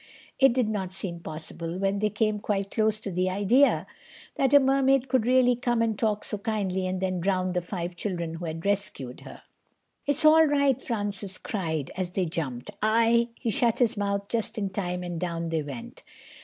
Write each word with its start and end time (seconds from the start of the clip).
It 0.39 0.53
did 0.53 0.67
not 0.67 0.91
seem 0.91 1.19
possible—when 1.19 1.99
they 1.99 2.09
came 2.09 2.39
quite 2.39 2.71
close 2.71 2.99
to 3.01 3.11
the 3.11 3.29
idea—that 3.29 4.51
a 4.51 4.59
Mermaid 4.59 5.07
could 5.07 5.27
really 5.27 5.55
come 5.55 5.83
and 5.83 5.95
talk 5.95 6.23
so 6.25 6.39
kindly 6.39 6.87
and 6.87 6.99
then 6.99 7.19
drown 7.19 7.53
the 7.53 7.61
five 7.61 7.95
children 7.95 8.33
who 8.33 8.45
had 8.45 8.65
rescued 8.65 9.21
her. 9.21 9.43
"It's 10.07 10.25
all 10.25 10.45
right," 10.45 10.81
Francis 10.81 11.37
cried 11.37 11.91
as 11.95 12.09
they 12.09 12.25
jumped. 12.25 12.71
"I..." 12.81 13.27
He 13.39 13.51
shut 13.51 13.77
his 13.77 13.95
mouth 13.95 14.27
just 14.27 14.57
in 14.57 14.71
time, 14.71 15.03
and 15.03 15.19
down 15.19 15.49
they 15.49 15.61
went. 15.61 16.01